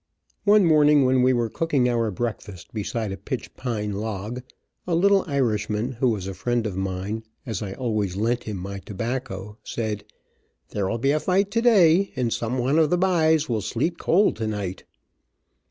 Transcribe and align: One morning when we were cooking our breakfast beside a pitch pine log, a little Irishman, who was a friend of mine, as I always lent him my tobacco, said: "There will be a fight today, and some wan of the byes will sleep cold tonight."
One 0.45 0.65
morning 0.65 1.05
when 1.05 1.21
we 1.21 1.31
were 1.31 1.47
cooking 1.47 1.87
our 1.87 2.09
breakfast 2.09 2.73
beside 2.73 3.11
a 3.11 3.17
pitch 3.17 3.53
pine 3.55 3.91
log, 3.93 4.41
a 4.87 4.95
little 4.95 5.23
Irishman, 5.27 5.91
who 5.91 6.09
was 6.09 6.25
a 6.25 6.33
friend 6.33 6.65
of 6.65 6.75
mine, 6.75 7.21
as 7.45 7.61
I 7.61 7.73
always 7.73 8.15
lent 8.15 8.45
him 8.45 8.57
my 8.57 8.79
tobacco, 8.79 9.59
said: 9.63 10.03
"There 10.69 10.87
will 10.87 10.97
be 10.97 11.11
a 11.11 11.19
fight 11.19 11.51
today, 11.51 12.13
and 12.15 12.33
some 12.33 12.57
wan 12.57 12.79
of 12.79 12.89
the 12.89 12.97
byes 12.97 13.47
will 13.47 13.61
sleep 13.61 13.99
cold 13.99 14.37
tonight." 14.37 14.85